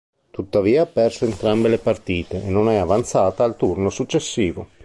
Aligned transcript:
Tuttavia, 0.31 0.81
ha 0.81 0.85
perso 0.87 1.25
entrambe 1.25 1.67
le 1.69 1.77
partite 1.77 2.41
e 2.43 2.49
non 2.49 2.67
è 2.69 2.77
avanzata 2.77 3.43
al 3.43 3.55
turno 3.55 3.91
successivo. 3.91 4.67